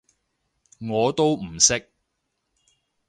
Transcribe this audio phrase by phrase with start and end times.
[0.79, 1.91] 我都唔識